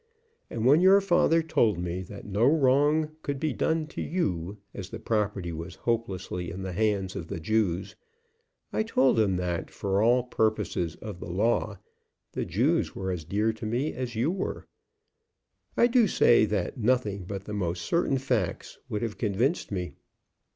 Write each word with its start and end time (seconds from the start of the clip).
"And 0.49 0.65
when 0.65 0.81
your 0.81 0.99
father 0.99 1.43
told 1.43 1.77
me 1.77 2.01
that 2.01 2.25
no 2.25 2.43
wrong 2.45 3.11
could 3.21 3.39
be 3.39 3.53
done 3.53 3.85
to 3.89 4.01
you, 4.01 4.57
as 4.73 4.89
the 4.89 4.97
property 4.97 5.51
was 5.51 5.75
hopelessly 5.75 6.49
in 6.49 6.63
the 6.63 6.71
hands 6.71 7.15
of 7.15 7.27
the 7.27 7.39
Jews, 7.39 7.95
I 8.73 8.81
told 8.81 9.19
him 9.19 9.35
that, 9.35 9.69
for 9.69 10.01
all 10.01 10.23
purposes 10.23 10.95
of 11.03 11.19
the 11.19 11.29
law, 11.29 11.77
the 12.31 12.45
Jews 12.45 12.95
were 12.95 13.11
as 13.11 13.25
dear 13.25 13.53
to 13.53 13.65
me 13.67 13.93
as 13.93 14.15
you 14.15 14.31
were. 14.31 14.65
I 15.77 15.85
do 15.85 16.07
say 16.07 16.45
that 16.45 16.79
nothing 16.79 17.25
but 17.25 17.43
the 17.43 17.53
most 17.53 17.83
certain 17.85 18.17
facts 18.17 18.79
would 18.89 19.03
have 19.03 19.19
convinced 19.19 19.71
me. 19.71 19.93